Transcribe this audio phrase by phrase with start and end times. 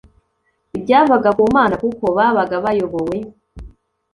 [0.77, 3.17] Ibyavaga ku mana kuko babaga bayobowe